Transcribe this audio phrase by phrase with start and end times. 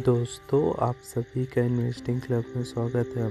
[0.00, 3.28] दोस्तों, आप सभी का इन्वेस्टिंग क्लब में स्वागत है।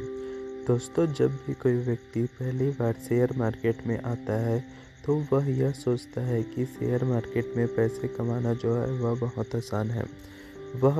[0.65, 4.59] दोस्तों, जब भी कोई व्यक्ति पहली बार शेयर मार्केट में आता है
[5.05, 9.55] तो वह यह सोचता है कि शेयर मार्केट में पैसे कमाना जो है, वह बहुत
[9.55, 10.03] आसान है।
[10.75, 10.95] वह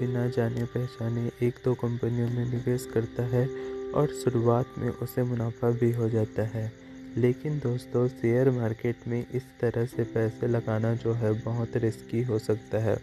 [0.00, 3.46] बिना जाने पहचाने एक दो कंपनियों में निवेश करता है
[3.94, 6.72] और शुरुआत में उसे मुनाफा भी हो जाता है।
[7.16, 12.38] लेकिन दोस्तों शेयर मार्केट में इस तरह से पैसे लगाना जो है, बहुत रिस्की हो
[12.38, 12.96] सकता है।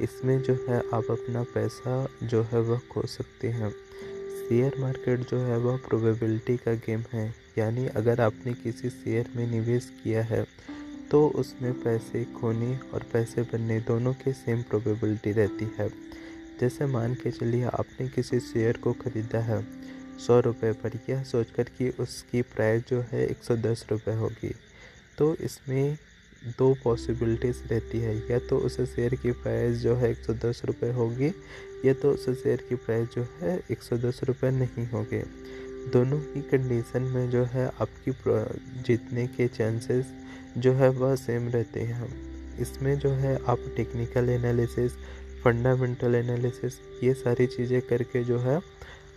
[0.00, 5.38] इसमें जो है आप अपना पैसा जो है वह खो सकते हैं। शेयर मार्केट जो
[5.38, 7.26] है वह प्रोबेबिलिटी का गेम है।
[7.58, 10.44] यानी अगर आपने किसी शेयर में निवेश किया है
[11.10, 15.88] तो उसमें पैसे खोने और पैसे बनने दोनों के सेम प्रोबेबिलिटी रहती है।
[16.60, 19.62] जैसे मान के चलिए आपने किसी शेयर को ख़रीदा है,
[20.18, 24.54] सौ रुपये पर। यह सोचकर कि उसकी प्राइस जो है एक सौ दस रुपये होगी।
[25.18, 25.96] तो इसमें
[26.58, 30.62] दो पॉसिबिलिटीज़ रहती है। या तो उस शेयर की प्राइस जो है एक सौ दस
[30.64, 31.32] रुपये होगी,
[31.84, 35.22] या तो उस शेयर की प्राइस जो है एक सौ दस रुपये नहीं होगी।
[35.92, 38.12] दोनों ही कंडीशन में जो है आपकी
[38.82, 40.12] जीतने के चांसेस
[40.58, 42.08] जो है वह सेम रहते हैं।
[42.60, 44.92] इसमें जो है आप टेक्निकल एनालिसिस
[45.44, 48.60] फंडामेंटल एनालिसिस ये सारी चीज़ें करके जो है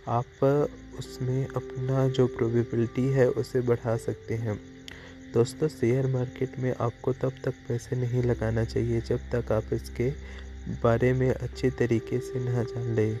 [0.08, 0.44] आप
[0.98, 4.58] उसमें अपना जो प्रोबेबिलिटी है उसे बढ़ा सकते हैं।
[5.34, 10.08] दोस्तों, शेयर मार्केट में आपको तब तक पैसे नहीं लगाना चाहिए जब तक आप इसके
[10.82, 13.18] बारे में अच्छे तरीके से ना जान लें।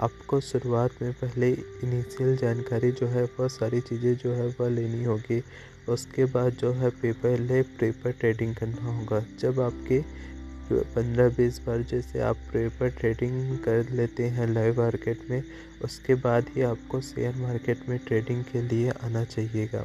[0.00, 5.04] आपको शुरुआत में पहले इनिशियल जानकारी जो है वह सारी चीज़ें जो है वह लेनी
[5.04, 5.42] होगी।
[5.88, 10.00] उसके बाद जो है पेपर ले पेपर ट्रेडिंग करना होगा। जब आपके
[10.72, 15.42] पंद्रह बीस बार जैसे आप पेपर ट्रेडिंग कर लेते हैं लाइव मार्केट में,
[15.84, 19.84] उसके बाद ही आपको शेयर मार्केट में ट्रेडिंग के लिए आना चाहिएगा।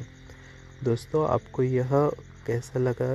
[0.84, 1.90] दोस्तों, आपको यह
[2.46, 3.06] कैसा लगा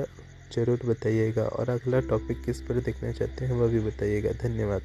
[0.53, 4.81] ज़रूर बताइएगा और अगला टॉपिक किस पर देखना चाहते हैं वह भी बताइएगा। धन्यवाद।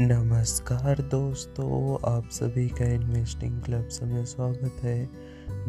[0.00, 4.98] नमस्कार दोस्तों, आप सभी का इन्वेस्टिंग क्लब में स्वागत है।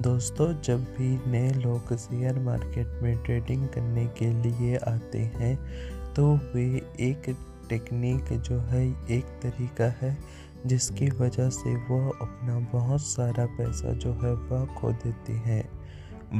[0.01, 5.55] दोस्तों, जब भी नए लोग शेयर मार्केट में ट्रेडिंग करने के लिए आते हैं
[6.13, 6.23] तो
[6.53, 6.63] वे
[6.99, 7.29] एक
[7.71, 10.17] टेक्निक जो है, एक तरीका है,
[10.65, 15.63] जिसकी वजह से वह अपना बहुत सारा पैसा जो है, वह खो देती हैं।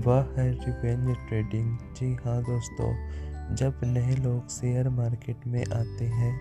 [0.01, 2.93] वह है रिवेंज ट्रेडिंग। जी हाँ दोस्तों,
[3.55, 6.33] जब नए लोग शेयर मार्केट में आते हैं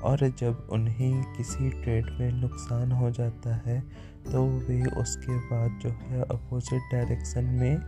[0.00, 3.80] और जब उन्हें किसी ट्रेड में नुकसान हो जाता है
[4.24, 7.80] तो वे उसके बाद जो है अपोजिट डायरेक्शन में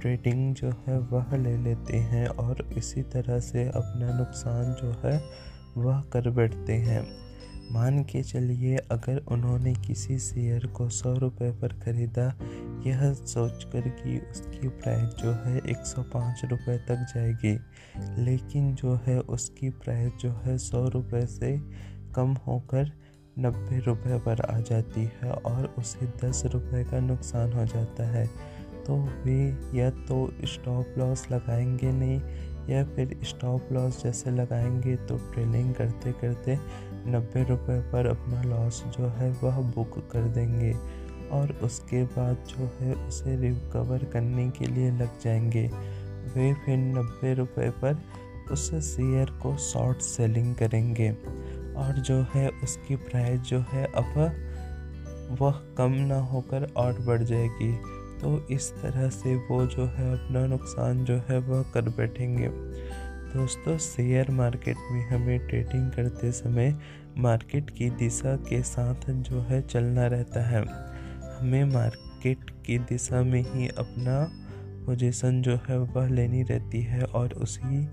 [0.00, 5.18] ट्रेडिंग जो है, वह ले लेते हैं और इसी तरह से अपना नुकसान जो है
[5.76, 7.24] वह कर बैठते हैं।
[7.72, 12.38] मान के चलिए, अगर उन्होंने किसी शेयर को सौ रुपये पर ख़रीदा,
[12.86, 17.58] यह सोचकर कि उसकी प्राइस जो है एक सौ पाँच रुपये तक जाएगी।
[18.22, 21.60] लेकिन जो है उसकी प्राइस जो है सौ रुपये से
[22.14, 22.92] कम होकर
[23.38, 28.26] नब्बे रुपये पर आ जाती है और उसे दस रुपये का नुकसान हो जाता है।
[28.86, 32.20] तो वे या तो स्टॉप लॉस लगाएँगे नहीं
[32.70, 36.58] या फिर स्टॉप लॉस जैसे लगाएँगे तो ट्रेलिंग करते करते
[37.06, 40.72] नब्बे रुपये पर अपना लॉस जो है वह बुक कर देंगे
[41.32, 45.66] और उसके बाद जो है उसे रिकवर करने के लिए लग जाएँगे।
[46.34, 48.02] वे फिर नब्बे रुपये पर
[48.52, 51.10] उस शेयर को शॉर्ट सेलिंग करेंगे
[51.76, 54.14] और जो है उसकी प्राइस जो है अब
[55.40, 57.72] वह कम ना होकर और बढ़ जाएगी।
[58.20, 62.48] तो इस तरह से वो जो है अपना नुकसान जो है वह कर बैठेंगे।
[63.34, 66.74] दोस्तों, शेयर मार्केट में हमें ट्रेडिंग करते समय
[67.18, 70.64] मार्केट की दिशा के साथ जो है चलना रहता है।
[71.38, 74.30] हमें मार्केट की दिशा में ही अपना
[74.86, 77.84] पोजीशन जो है वह लेनी रहती है और उसी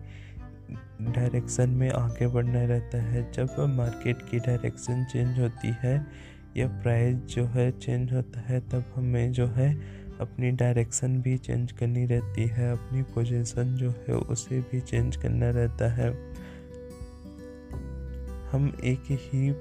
[1.02, 6.08] डायरेक्शन में आगे बढ़ना रहता है। जब मार्केट की डायरेक्शन चेंज होती है
[6.58, 11.72] या प्राइस जो है चेंज होता है, तब हमें जो है अपनी डायरेक्शन भी चेंज
[11.72, 16.10] करनी रहती है, अपनी पोजीशन जो है उसे भी चेंज करना रहता है।
[18.52, 19.52] हम एक ही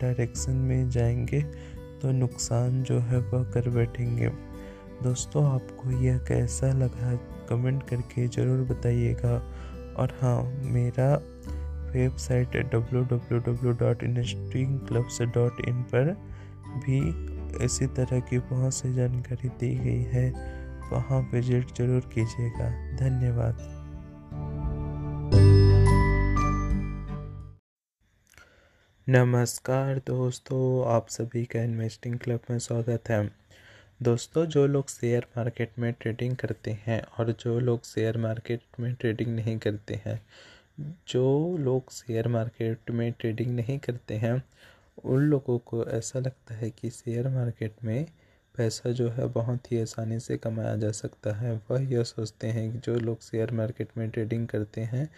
[0.00, 1.40] डायरेक्शन में जाएँगे
[2.02, 4.28] तो नुकसान जो है वह कर बैठेंगे।
[5.02, 7.14] दोस्तों, आपको यह कैसा लगा
[7.48, 9.34] कमेंट करके ज़रूर बताइएगा।
[9.96, 11.14] और हाँ मेरा
[11.92, 14.04] website W W W dot
[15.34, 16.12] dot in पर
[16.78, 17.00] भी
[17.62, 20.30] इसी तरह की बहुत सी जानकारी दी गई है।
[20.92, 23.66] वहाँ विज़िट ज़रूर कीजिएगा। धन्यवाद।
[29.08, 33.30] नमस्कार दोस्तों, आप सभी का इन्वेस्टिंग क्लब में स्वागत है।
[34.02, 38.94] दोस्तों, जो लोग शेयर मार्केट में ट्रेडिंग करते हैं और जो लोग शेयर मार्केट में
[38.94, 40.20] ट्रेडिंग नहीं करते हैं,
[41.08, 44.42] जो लोग शेयर मार्केट में ट्रेडिंग नहीं करते हैं
[45.04, 48.06] उन लोगों को ऐसा लगता है कि शेयर मार्केट में
[48.56, 52.72] पैसा जो है बहुत ही आसानी से कमाया जा सकता है। वह यह सोचते हैं
[52.72, 55.08] कि जो लोग शेयर मार्केट में ट्रेडिंग करते हैं,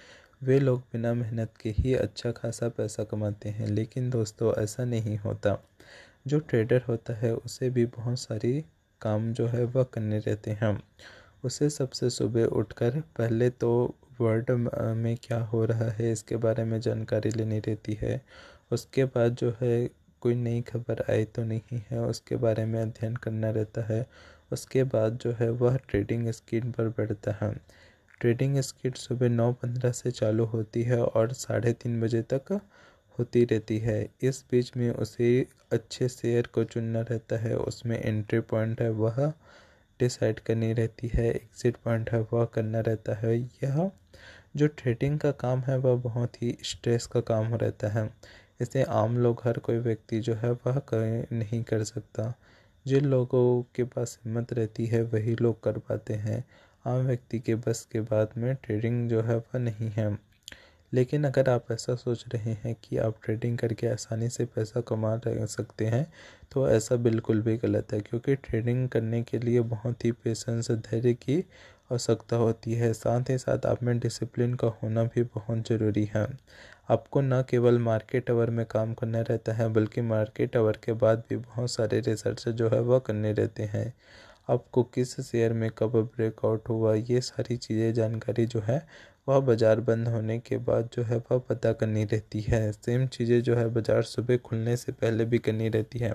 [0.42, 5.16] वे लोग बिना मेहनत के ही अच्छा खासा पैसा कमाते हैं। लेकिन दोस्तों, ऐसा नहीं
[5.18, 5.56] होता।
[6.26, 8.64] जो ट्रेडर होता है, उसे भी बहुत सारी
[9.00, 10.82] काम जो है वह करने रहते हैं।
[11.44, 14.50] उसे सबसे सुबह उठकर पहले तो वर्ल्ड
[14.96, 18.20] में क्या हो रहा है, इसके बारे में जानकारी लेनी रहती है।
[18.72, 19.88] उसके बाद जो है,
[20.20, 24.06] कोई नई खबर आई तो नहीं है, उसके बारे में अध्ययन करना रहता है।
[24.52, 27.54] उसके बाद जो है, वह ट्रेडिंग स्कीम पर बैठता है।
[28.20, 32.60] ट्रेडिंग स्कीम सुबह नौ पंद्रह से चालू होती है और साढ़े तीन बजे तक
[33.18, 38.40] होती रहती है। इस बीच में उसे अच्छे शेयर को चुनना रहता है। उसमें एंट्री
[38.40, 39.32] पॉइंट है, वह
[40.00, 43.90] डिसाइड करनी रहती है। एग्ज़िट पॉइंट है, वह करना रहता है। यह
[44.56, 48.08] जो ट्रेडिंग का काम है, वह बहुत ही स्ट्रेस का काम रहता है।
[48.60, 52.32] इसे आम लोग, हर कोई व्यक्ति जो है वह कर, नहीं कर सकता।
[52.86, 56.44] जिन लोगों के पास हिम्मत रहती है, वही लोग कर पाते हैं।
[56.84, 60.18] आम व्यक्ति के बस के बाद में ट्रेडिंग जो है वह नहीं है।
[60.92, 65.16] लेकिन अगर आप ऐसा सोच रहे हैं कि आप ट्रेडिंग करके आसानी से पैसा कमा
[65.26, 66.06] सकते हैं
[66.52, 71.12] तो ऐसा बिल्कुल भी गलत है, क्योंकि ट्रेडिंग करने के लिए बहुत ही पेशेंस धैर्य
[71.14, 71.38] की
[71.92, 76.26] आवश्यकता होती है। साथ ही साथ आप में डिसिप्लिन का होना भी बहुत ज़रूरी है।
[76.90, 81.22] आपको न केवल मार्केट आवर में काम करना रहता है, बल्कि मार्केट आवर के बाद
[81.28, 83.92] भी बहुत सारे रिसर्च जो है वह करने रहते हैं।
[84.50, 88.86] आपको किस शेयर में कब ब्रेकआउट हुआ, ये सारी चीज़ें जानकारी जो है
[89.28, 93.40] वह बाज़ार बंद होने के बाद जो है वह पता करनी रहती है। सेम चीज़ें
[93.42, 96.14] जो है बाज़ार सुबह खुलने से पहले भी करनी रहती है।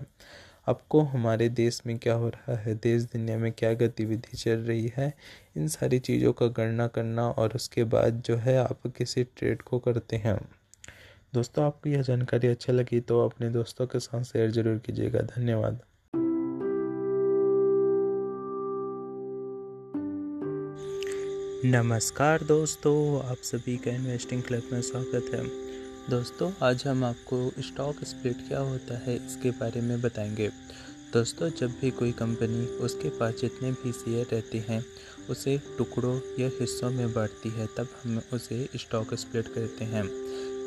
[0.67, 4.91] आपको हमारे देश में क्या हो रहा है, देश दुनिया में क्या गतिविधि चल रही
[4.97, 5.13] है,
[5.57, 9.79] इन सारी चीज़ों का गणना करना और उसके बाद जो है आप किसी ट्रेड को
[9.79, 10.37] करते हैं।
[11.35, 15.79] दोस्तों, आपको यह जानकारी अच्छा लगी तो अपने दोस्तों के साथ शेयर ज़रूर कीजिएगा। धन्यवाद।
[21.65, 25.43] नमस्कार दोस्तों, आप सभी का इन्वेस्टिंग क्लब में स्वागत है।
[26.09, 30.49] दोस्तों, आज हम आपको स्टॉक स्प्लिट क्या होता है इसके बारे में बताएँगे।
[31.13, 34.83] दोस्तों, जब भी कोई कंपनी उसके पास जितने भी शेयर रहते हैं
[35.29, 40.03] उसे टुकड़ों या हिस्सों में बांटती है, तब हम उसे स्टॉक स्प्लिट करते हैं।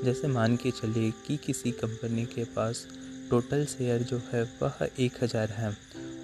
[0.04, 2.86] जैसे मान के चलिए कि किसी कंपनी के पास
[3.30, 5.70] टोटल शेयर जो है वह एक हज़ार है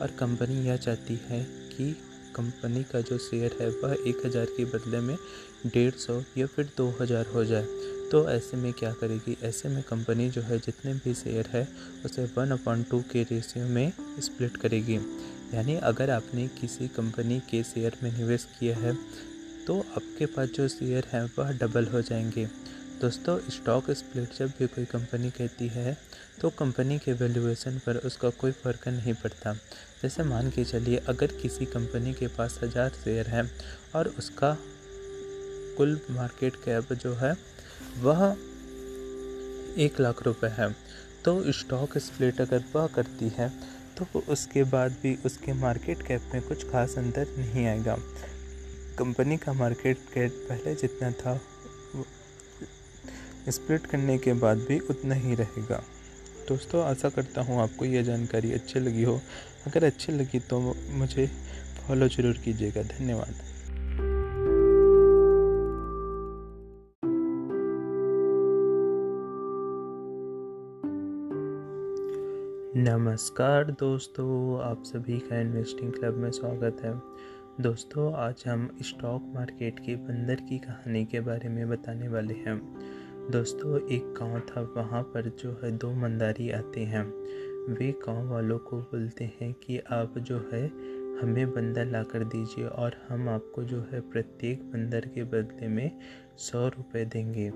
[0.03, 1.91] और कंपनी यह चाहती है कि
[2.37, 5.17] कंपनी का जो शेयर है वह एक हज़ार के बदले में
[5.67, 7.67] डेढ़ सौ या फिर दो हज़ार हो जाए।
[8.11, 9.37] तो ऐसे में क्या करेगी?
[9.43, 11.69] ऐसे में कंपनी जो है जितने भी शेयर है
[12.05, 14.99] उसे वन अपॉइंट टू के रेशियो में स्प्लिट करेगी।
[15.53, 18.95] यानी अगर आपने किसी कंपनी के शेयर में निवेश किया है
[19.67, 22.45] तो आपके पास जो शेयर हैं, वह डबल हो जाएँगे।
[23.01, 25.97] दोस्तों स्टॉक स्प्लिट जब भी कोई कंपनी कहती है
[26.41, 29.53] तो कंपनी के वैल्यूएशन पर उसका कोई फ़र्क नहीं पड़ता।
[30.03, 33.51] जैसे मान के चलिए, अगर किसी कंपनी के पास हज़ार शेयर हैं
[33.95, 34.57] और उसका
[35.77, 37.37] कुल मार्केट कैप जो है,
[37.99, 38.37] वह
[39.79, 40.75] एक लाख रुपए है
[41.25, 43.53] तो स्टॉक स्प्लिट अगर वह करती है
[43.99, 47.97] तो उसके बाद भी उसके मार्केट कैप में कुछ खास अंतर नहीं आएगा।
[48.99, 51.41] कंपनी का मार्केट कैप पहले जितना था
[53.51, 55.83] स्प्लिट करने के बाद भी उतना ही रहेगा।
[56.49, 59.21] दोस्तों, आशा करता हूँ आपको यह जानकारी अच्छी लगी हो।
[59.67, 60.61] अगर अच्छी लगी तो
[60.91, 61.27] मुझे
[61.79, 63.54] फॉलो ज़रूर कीजिएगा। धन्यवाद।
[72.77, 77.01] नमस्कार दोस्तों, आप सभी का इन्वेस्टिंग क्लब में स्वागत है।
[77.63, 82.59] दोस्तों, आज हम स्टॉक मार्केट के बंदर की कहानी के बारे में बताने वाले हैं।
[83.31, 87.05] दोस्तों, एक गाँव था, वहाँ पर जो है दो मंदारी आते हैं।
[87.75, 92.67] वे गाँव वालों को बोलते हैं कि आप जो है हमें बंदर ला कर दीजिए
[92.67, 95.99] और हम आपको जो है प्रत्येक बंदर के बदले में
[96.37, 97.53] सौ रुपये देंगे।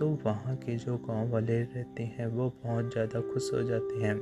[0.00, 4.14] तो वहाँ के जो गाँव वाले रहते हैं, वो बहुत ज़्यादा खुश हो जाते हैं।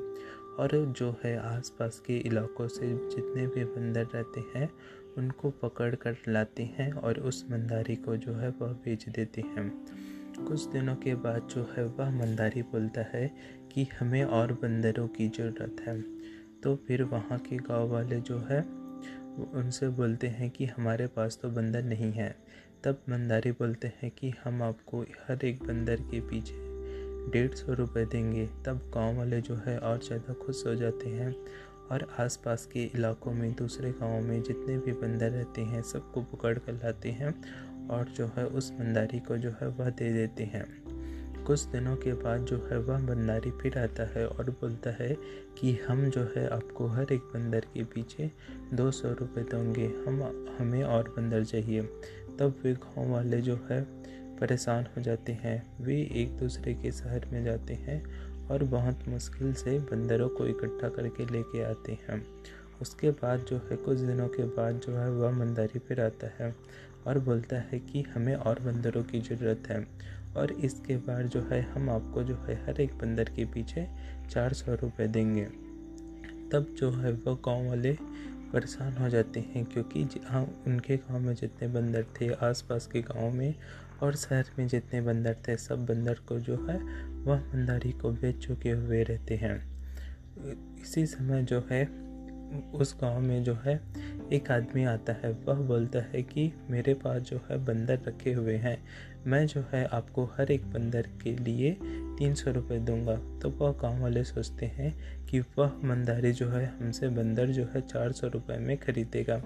[0.57, 4.71] और जो है आसपास के इलाकों से जितने भी बंदर रहते हैं,
[5.19, 9.85] उनको पकड़ कर लाते हैं और उस मंदारी को जो है वह बेच देते हैं।
[10.49, 13.31] कुछ दिनों के बाद जो है वह मंदारी बोलता है
[13.73, 16.01] कि हमें और बंदरों की ज़रूरत है।
[16.63, 18.61] तो फिर वहाँ के गाँव वाले जो है,
[19.55, 22.37] उनसे बोलते हैं कि हमारे पास तो बंदर नहीं है।
[22.85, 26.67] तब मंदारी बोलते हैं कि हम आपको हर एक बंदर के पीछे
[27.31, 31.35] डेढ़ सौ रुपये देंगे। तब गाँव वाले जो है और ज़्यादा खुश हो जाते हैं
[31.91, 36.59] और आसपास के इलाकों में, दूसरे गाँव में जितने भी बंदर रहते हैं, सबको पकड़
[36.59, 37.35] कर लाते हैं
[37.89, 40.67] और जो है उस बंदारी को जो है वह दे देते हैं।
[41.45, 45.17] कुछ दिनों के बाद जो है वह बंदारी फिर आता है और बोलता है
[45.59, 48.31] कि हम जो है आपको हर एक बंदर के पीछे
[48.75, 50.23] दो सौ रुपये देंगे। हम,
[50.59, 51.83] हमें और बंदर चाहिए।
[52.39, 53.83] तब वे गाँव वाले जो है,
[54.39, 58.03] परेशान हो जाते हैं। वे एक दूसरे के शहर में जाते हैं
[58.49, 62.27] और बहुत मुश्किल से बंदरों को इकट्ठा करके लेके आते हैं।
[62.83, 66.55] उसके बाद जो है, कुछ दिनों के बाद जो है, वह मंदारी पर आता है
[67.07, 69.87] और बोलता है कि हमें और बंदरों की ज़रूरत है
[70.37, 73.89] और इसके बाद जो है, हम आपको जो है, हर एक बंदर के पीछे
[74.31, 75.45] चार सौ रुपये देंगे।
[76.53, 77.97] तब जो है वो गाँव वाले
[78.53, 83.31] परेशान हो जाते हैं क्योंकि हाँ उनके गाँव में जितने बंदर थे, आसपास के गाँव
[83.31, 83.55] में
[84.03, 86.79] और शहर में जितने बंदर थे, सब बंदर को जो है,
[87.25, 89.79] वह बंदारी को बेच चुके हुए रहते हैं।
[90.83, 91.85] इसी समय जो है,
[92.75, 93.81] उस गाँव में जो है,
[94.33, 98.57] एक आदमी आता है, वह बोलता है कि मेरे पास जो है बंदर रखे हुए
[98.57, 98.79] हैं।
[99.27, 101.79] मैं जो है आपको हर एक बंदर के लिए
[102.19, 106.67] तीन सौ रुपये दूँगा। तो वह गाँव वाले सोचते हैं कि वह मंदारी जो है,
[106.67, 109.39] हमसे बंदर जो है, चार सौ रुपये में ख़रीदेगा।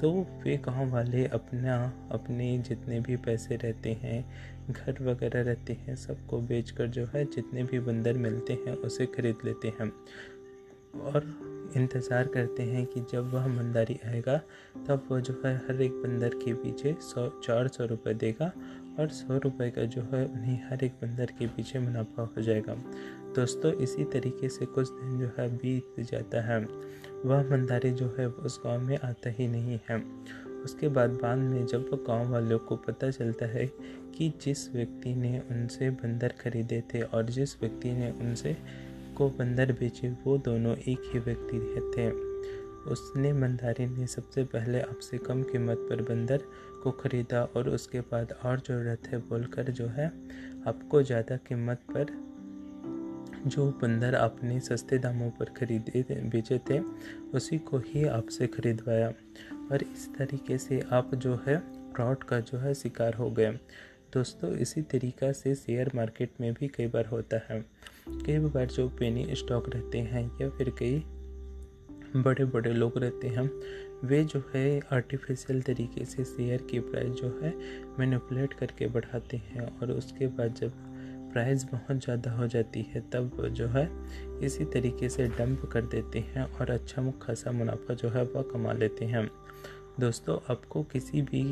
[0.00, 0.12] तो
[0.44, 4.24] वे गाँव वाले अपना, अपने जितने भी पैसे रहते हैं,
[4.70, 9.06] घर वगैरह रहते हैं, सबको बेच कर जो है, जितने भी बंदर मिलते हैं, उसे
[9.06, 9.92] ख़रीद लेते हैं।
[11.00, 11.24] और
[11.76, 14.36] इंतज़ार करते हैं कि जब वह मंदारी आएगा,
[14.88, 18.52] तब वह जो है, हर एक बंदर के पीछे सौ, चार सौ रुपये देगा
[18.98, 22.74] और सौ रुपए का जो है, उन्हें हर एक बंदर के पीछे मुनाफा हो जाएगा।
[23.36, 26.66] दोस्तों, इसी तरीके से कुछ दिन जो है बीत जाता है।
[27.24, 30.02] वह मंदारी जो है उस गाँव में आता ही नहीं है।
[30.64, 33.66] उसके बाद बाद में जब गाँव वालों को पता चलता है
[34.14, 38.56] कि जिस व्यक्ति ने उनसे बंदर खरीदे थे और जिस व्यक्ति ने उनसे
[39.16, 41.58] को बंदर बेचे, वो दोनों एक ही व्यक्ति
[41.96, 42.36] थे
[42.86, 46.42] उसने मंदारी ने सबसे पहले आपसे कम कीमत पर बंदर
[46.86, 50.06] को ख़रीदा और उसके बाद और ज़रूरत है बोलकर जो है
[50.66, 52.14] आपको ज़्यादा कीमत पर
[53.46, 56.78] जो बंदर आपने सस्ते दामों पर खरीदे बेचे थे,
[57.34, 59.08] उसी को ही आपसे ख़रीदवाया।
[59.72, 61.58] और इस तरीके से आप जो है
[61.92, 63.50] फ्रॉड का जो है शिकार हो गए।
[64.14, 67.64] दोस्तों, इसी तरीक़ा से शेयर मार्केट में भी कई बार होता है।
[68.08, 71.04] कई बार जो पेनी स्टॉक रहते हैं या फिर कई
[72.16, 73.48] बड़े बड़े लोग रहते हैं
[74.04, 77.54] वे जो है आर्टिफिशियल तरीके से शेयर की प्राइस जो है
[77.98, 80.72] मैनिपुलेट करके बढ़ाते हैं और उसके बाद जब
[81.32, 83.88] प्राइस बहुत ज़्यादा हो जाती है तब जो है
[84.44, 88.72] इसी तरीके से डंप कर देते हैं और अच्छा खासा मुनाफा जो है वह कमा
[88.72, 89.26] लेते हैं।
[90.00, 91.44] दोस्तों, आपको किसी भी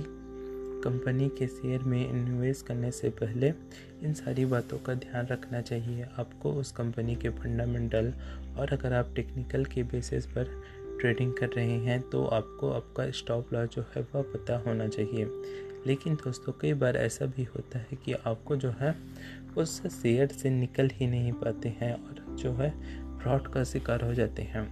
[0.85, 3.53] कंपनी के शेयर में इन्वेस्ट करने से पहले
[4.03, 8.13] इन सारी बातों का ध्यान रखना चाहिए। आपको उस कंपनी के फंडामेंटल
[8.59, 10.51] और अगर आप टेक्निकल के बेसिस पर
[11.01, 15.29] ट्रेडिंग कर रहे हैं तो आपको आपका स्टॉप लॉस जो है वह पता होना चाहिए।
[15.87, 18.95] लेकिन दोस्तों, कई बार ऐसा भी होता है कि आपको जो है,
[19.57, 22.71] उस शेयर से निकल ही नहीं पाते हैं और जो है,
[23.19, 24.63] फ्रॉड का शिकार हो जाते हैं।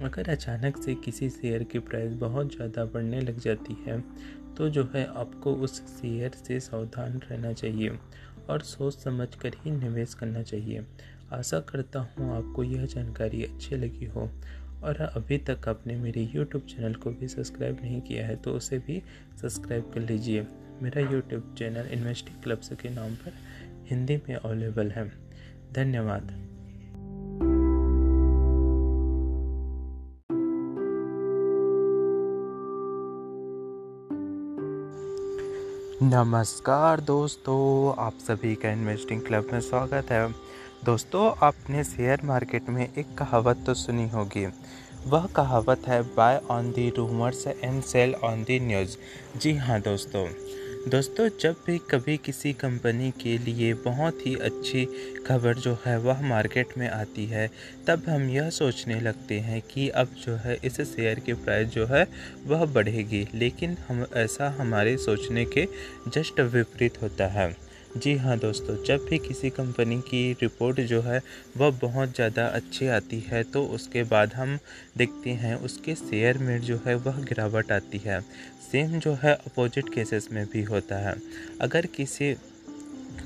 [0.00, 3.98] अगर अचानक से किसी शेयर की प्राइस बहुत ज़्यादा बढ़ने लग जाती है
[4.56, 7.98] तो जो है आपको उस शेयर से सावधान रहना चाहिए
[8.50, 10.84] और सोच समझ कर ही निवेश करना चाहिए।
[11.32, 14.28] आशा करता हूँ आपको यह जानकारी अच्छी लगी हो।
[14.84, 18.78] और अभी तक आपने मेरे YouTube चैनल को भी सब्सक्राइब नहीं किया है तो उसे
[18.78, 19.02] भी
[19.42, 20.46] सब्सक्राइब कर लीजिए।
[20.82, 23.32] मेरा यूट्यूब चैनल इन्वेस्टिंग क्लब्स के नाम पर
[23.86, 25.12] हिंदी में अवेलेबल है।
[25.72, 26.30] धन्यवाद।
[36.02, 40.49] नमस्कार दोस्तों, आप सभी का इन्वेस्टिंग क्लब में स्वागत है।
[40.84, 44.46] दोस्तों, आपने शेयर मार्केट में एक कहावत तो सुनी होगी।
[45.06, 48.96] वह कहावत है buy on the rumours and sell on the news
[49.38, 50.28] जी हाँ दोस्तों।
[50.88, 54.84] दोस्तों, जब भी कभी किसी कंपनी के लिए बहुत ही अच्छी
[55.26, 57.50] खबर जो है, वह मार्केट में आती है,
[57.86, 61.86] तब हम यह सोचने लगते हैं कि अब जो है, इस शेयर की प्राइस जो
[61.86, 62.06] है,
[62.46, 65.68] वह बढ़ेगी। लेकिन हम, ऐसा हमारे सोचने के
[66.08, 71.20] जस्ट विपरीत होता है। जी हाँ दोस्तों, जब भी किसी कंपनी की रिपोर्ट जो है,
[71.56, 74.56] वह बहुत ज़्यादा अच्छी आती है तो उसके बाद हम
[74.98, 78.20] देखते हैं उसके शेयर में जो है, वह गिरावट आती है।
[78.62, 81.16] सेम जो है अपोजिट केसेस में भी होता है।
[81.60, 82.32] अगर किसी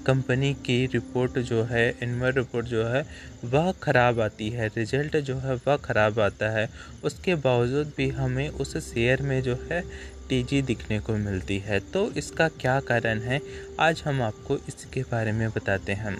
[0.06, 3.04] कंपनी की रिपोर्ट जो है इनवर रिपोर्ट जो है,
[3.44, 6.68] वह ख़राब आती है रिज़ल्ट जो है, वह ख़राब आता है,
[7.04, 9.82] उसके बावजूद भी हमें उस शेयर में जो है
[10.28, 13.40] तेज़ी दिखने को मिलती है। तो इसका क्या कारण है?
[13.80, 16.16] आज हम आपको इसके बारे में बताते हैं।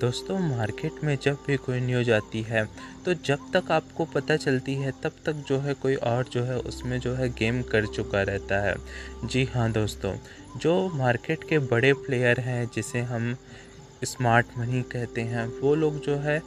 [0.00, 2.64] दोस्तों, मार्केट में जब भी कोई न्यूज़ आती है
[3.04, 6.58] तो जब तक आपको पता चलती है, तब तक जो है कोई और जो है
[6.60, 8.74] उसमें जो है गेम कर चुका रहता है।
[9.24, 10.14] जी हाँ दोस्तों,
[10.56, 13.34] जो मार्केट के बड़े प्लेयर हैं, जिसे हम
[14.04, 16.40] स्मार्ट मनी कहते हैं, वो लोग जो है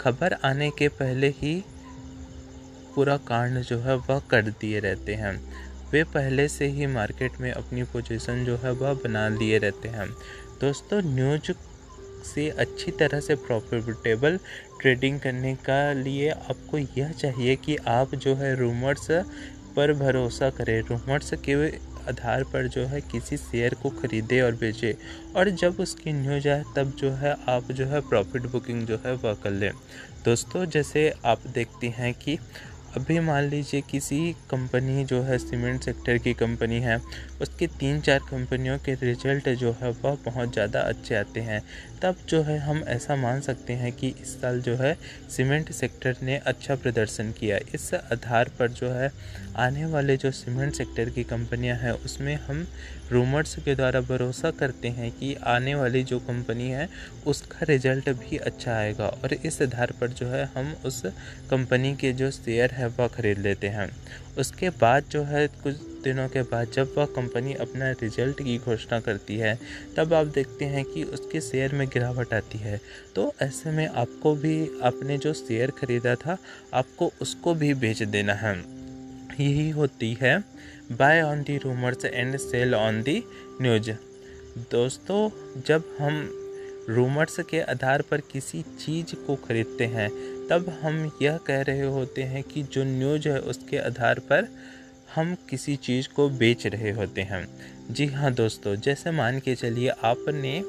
[0.00, 1.62] खबर आने के पहले ही
[2.94, 5.36] पूरा कांड जो है वह कर दिए रहते हैं।
[5.92, 10.08] वे पहले से ही मार्केट में अपनी पोजीशन जो है वह बना लिए रहते हैं।
[10.60, 11.52] दोस्तों, न्यूज़
[12.24, 14.38] से अच्छी तरह से प्रॉफिटेबल
[14.80, 19.06] ट्रेडिंग करने का लिए आपको यह चाहिए कि आप जो है रूमर्स
[19.76, 21.54] पर भरोसा करें। रूमर्स के
[22.08, 24.96] आधार पर जो है किसी शेयर को ख़रीदे और बेचे
[25.36, 29.14] और जब उसकी न्यूज़ आए, तब जो है आप जो है प्रॉफिट बुकिंग जो है
[29.14, 29.70] वह कर लें।
[30.24, 32.38] दोस्तों, जैसे आप देखते हैं कि
[32.96, 37.00] अभी मान लीजिए किसी कंपनी जो है, सीमेंट सेक्टर की कंपनी है,
[37.40, 41.62] उसके तीन चार कंपनियों के रिज़ल्ट जो है, वह बहुत ज़्यादा अच्छे आते हैं।
[42.02, 44.96] तब जो है, हम ऐसा मान सकते हैं कि इस साल जो है,
[45.30, 49.12] सीमेंट सेक्टर ने अच्छा प्रदर्शन किया। इस आधार पर जो है,
[49.56, 52.66] आने वाले जो सीमेंट सेक्टर की कंपनियाँ हैं, उसमें हम
[53.12, 56.88] रूमर्स के द्वारा भरोसा करते हैं कि आने वाली जो कंपनी है,
[57.26, 61.02] उसका रिज़ल्ट भी अच्छा आएगा। और इस आधार पर जो है, हम उस
[61.50, 63.90] कंपनी के जो शेयर वह ख़रीद लेते हैं।
[64.38, 65.74] उसके बाद जो है, कुछ
[66.04, 69.58] दिनों के बाद जब वह कंपनी अपना रिज़ल्ट की घोषणा करती है,
[69.96, 72.80] तब आप देखते हैं कि उसके शेयर में गिरावट आती है।
[73.14, 76.38] तो ऐसे में आपको भी, आपने जो शेयर ख़रीदा था,
[76.74, 78.56] आपको उसको भी बेच देना है।
[79.40, 80.38] यही होती है
[80.92, 83.22] buy on the rumours and sell on the
[83.62, 83.90] news.
[84.70, 85.30] दोस्तों,
[85.66, 86.38] जब हम
[86.88, 90.08] रूमर्स के आधार पर किसी चीज़ को ख़रीदते हैं
[90.50, 94.48] तब हम यह कह रहे होते हैं कि जो न्यूज़ है उसके आधार पर
[95.14, 97.46] हम किसी चीज़ को बेच रहे होते हैं।
[97.90, 100.62] जी हाँ दोस्तों, जैसे मान के चलिए आपने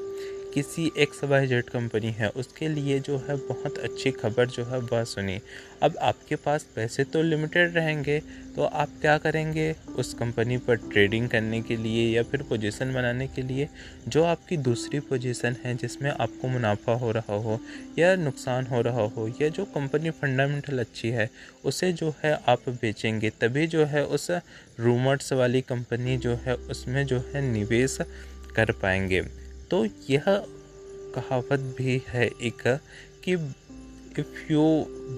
[0.54, 4.78] किसी एक्स वाई जेड कंपनी है, उसके लिए जो है बहुत अच्छी खबर जो है
[4.80, 5.38] वह सुनी
[5.82, 8.18] अब आपके पास पैसे तो लिमिटेड रहेंगे
[8.56, 9.74] तो आप क्या करेंगे?
[9.96, 13.68] उस कंपनी पर ट्रेडिंग करने के लिए या फिर पोजीशन बनाने के लिए,
[14.08, 17.58] जो आपकी दूसरी पोजीशन है जिसमें आपको मुनाफा हो रहा हो
[17.98, 21.30] या नुकसान हो रहा हो, या जो कंपनी फंडामेंटल अच्छी है,
[21.64, 24.30] उसे जो है आप बेचेंगे, तभी जो है उस
[24.80, 27.98] रूमर्स वाली कंपनी जो है उसमें जो है निवेश
[28.56, 30.24] कर पाएँगे। तो यह
[31.14, 32.62] कहावत भी है एक,
[33.24, 33.32] कि
[34.20, 34.64] if you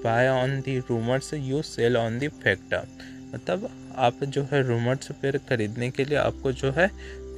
[0.05, 2.75] buy on the rumours you sell on the fact
[3.35, 6.89] मतलब आप जो है रूमर्स पर ख़रीदने के लिए आपको जो है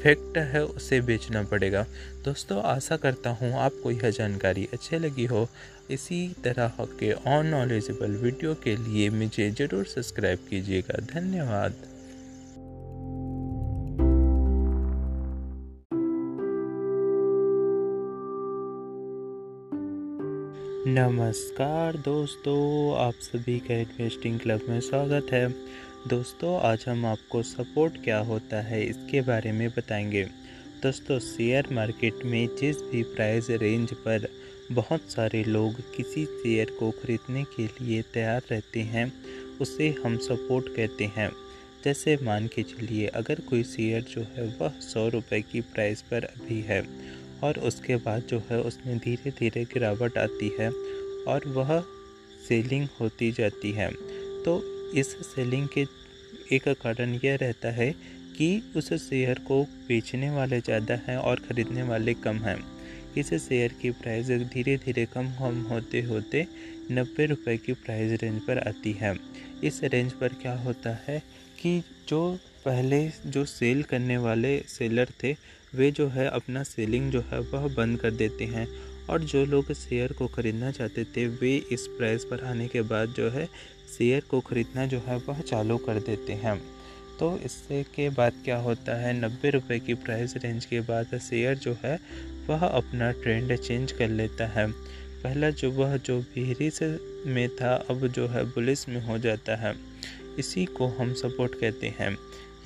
[0.02, 1.82] फैक्ट है उसे बेचना पड़ेगा।
[2.24, 5.48] दोस्तों, आशा करता हूँ आपको यह जानकारी अच्छी लगी हो।
[5.90, 11.74] इसी तरह के ऑन नॉलेजेबल वीडियो के लिए मुझे ज़रूर सब्सक्राइब कीजिएगा। धन्यवाद।
[20.86, 25.48] नमस्कार दोस्तों, आप सभी का इन्वेस्टिंग क्लब में स्वागत है।
[26.08, 30.24] दोस्तों, आज हम आपको सपोर्ट क्या होता है इसके बारे में बताएँगे।
[30.82, 34.28] दोस्तों शेयर मार्केट में जिस भी प्राइस रेंज पर
[34.72, 39.12] बहुत सारे लोग किसी शेयर को ख़रीदने के लिए तैयार रहते हैं,
[39.60, 41.32] उसे हम सपोर्ट कहते हैं।
[41.84, 46.24] जैसे मान के चलिए, अगर कोई शेयर जो है वह सौ रुपये की प्राइस पर
[46.24, 46.80] अभी है
[47.44, 50.70] और उसके बाद जो है उसमें धीरे धीरे गिरावट आती है
[51.29, 51.81] और वह
[52.48, 53.90] सेलिंग होती जाती है।
[54.44, 54.62] तो
[54.94, 55.87] इस सेलिंग के
[56.53, 57.90] एक कारण यह रहता है
[58.37, 62.59] कि उस शेयर को बेचने वाले ज़्यादा हैं और ख़रीदने वाले कम हैं।
[63.16, 66.46] इस शेयर की प्राइस धीरे धीरे कम कम होते होते
[66.90, 69.14] नब्बे रुपए की प्राइस रेंज पर आती है।
[69.64, 71.18] इस रेंज पर क्या होता है
[71.61, 75.36] कि जो पहले जो सेल करने वाले सेलर थे,
[75.74, 78.68] वे जो है अपना सेलिंग जो है वह बंद कर देते हैं।
[79.10, 83.08] और जो लोग शेयर को ख़रीदना चाहते थे, वे इस प्राइस पर आने के बाद
[83.08, 83.46] जो है
[83.98, 86.58] शेयर को ख़रीदना जो है वह चालू कर देते हैं।
[87.18, 91.56] तो इससे के बाद क्या होता है, नब्बे रुपये की प्राइस रेंज के बाद शेयर
[91.56, 91.98] जो है
[92.48, 94.66] वह अपना ट्रेंड चेंज कर लेता है।
[95.22, 96.82] पहला जो वह जो बेहरिस
[97.26, 99.74] में था, अब जो है बुलिस में हो जाता है।
[100.38, 102.16] इसी को हम सपोर्ट कहते हैं।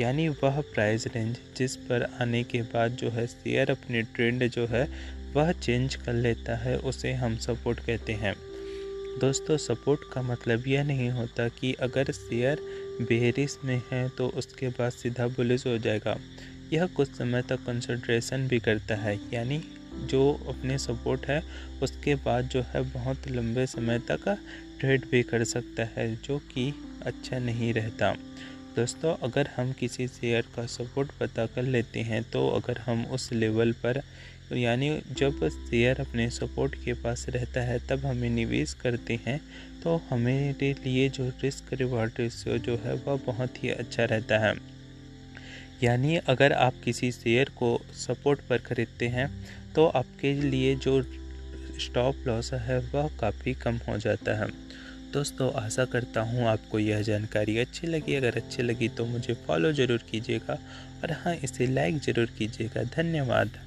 [0.00, 4.66] यानी वह प्राइस रेंज जिस पर आने के बाद जो है शेयर अपनी ट्रेंड जो
[4.66, 4.86] है
[5.34, 8.34] वह चेंज कर लेता है, उसे हम सपोर्ट कहते हैं।
[9.20, 12.60] दोस्तों, सपोर्ट का मतलब यह नहीं होता कि अगर शेयर
[13.02, 16.16] बेहरिस में है तो उसके बाद सीधा बुलिस हो जाएगा।
[16.72, 19.62] यह कुछ समय तक कंसंट्रेशन भी करता है, यानी
[20.10, 21.42] जो अपने सपोर्ट है,
[21.82, 24.28] उसके बाद जो है बहुत लंबे समय तक
[24.80, 26.72] ट्रेड भी कर सकता है, जो कि
[27.06, 28.14] अच्छा नहीं रहता।
[28.76, 33.32] दोस्तों, अगर हम किसी शेयर का सपोर्ट पता कर लेते हैं तो अगर हम उस
[33.32, 34.00] लेवल पर,
[34.52, 39.40] यानी जब शेयर अपने सपोर्ट के पास रहता है, तब हमें निवेश करते हैं
[39.82, 44.54] तो हमारे लिए जो रिस्क रिवार्ड रेशियो जो है, वह बहुत ही अच्छा रहता है।
[45.82, 49.30] यानी अगर आप किसी शेयर को सपोर्ट पर ख़रीदते हैं
[49.74, 51.02] तो आपके लिए जो
[51.80, 54.50] स्टॉप लॉस है, वह काफ़ी कम हो जाता है।
[55.12, 59.72] दोस्तों, आशा करता हूँ आपको यह जानकारी अच्छी लगी। अगर अच्छी लगी तो मुझे फॉलो
[59.72, 60.54] ज़रूर कीजिएगा
[61.02, 63.58] और हाँ इसे लाइक ज़रूर कीजिएगा। धन्यवाद।